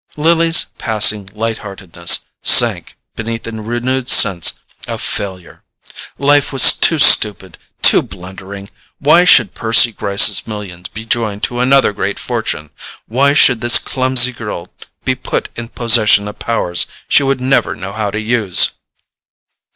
Lily's 0.17 0.63
passing 0.79 1.29
light 1.31 1.59
heartedness 1.59 2.21
sank 2.41 2.97
beneath 3.15 3.45
a 3.45 3.51
renewed 3.51 4.09
sense 4.09 4.53
of 4.87 4.99
failure. 4.99 5.61
Life 6.17 6.51
was 6.51 6.73
too 6.73 6.97
stupid, 6.97 7.59
too 7.83 8.01
blundering! 8.01 8.71
Why 8.97 9.25
should 9.25 9.53
Percy 9.53 9.91
Gryce's 9.91 10.47
millions 10.47 10.89
be 10.89 11.05
joined 11.05 11.43
to 11.43 11.59
another 11.59 11.93
great 11.93 12.17
fortune, 12.17 12.71
why 13.07 13.35
should 13.35 13.61
this 13.61 13.77
clumsy 13.77 14.31
girl 14.33 14.69
be 15.05 15.13
put 15.13 15.49
in 15.55 15.67
possession 15.67 16.27
of 16.27 16.39
powers 16.39 16.87
she 17.07 17.21
would 17.21 17.39
never 17.39 17.75
know 17.75 17.93
how 17.93 18.09
to 18.09 18.19
use? 18.19 18.71